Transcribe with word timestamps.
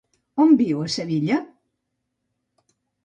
On 0.45 0.55
viu 0.61 0.79
a 0.83 0.87
Sevilla? 0.95 1.37